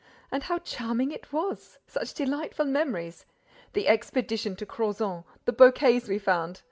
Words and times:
And 0.31 0.41
how 0.41 0.57
charming 0.57 1.11
it 1.11 1.31
was! 1.31 1.77
Such 1.85 2.15
delightful 2.15 2.65
memories! 2.65 3.27
The 3.73 3.87
expedition 3.87 4.55
to 4.55 4.65
Crozant! 4.65 5.25
The 5.45 5.53
bouquets 5.53 6.07
we 6.09 6.17
found! 6.17 6.59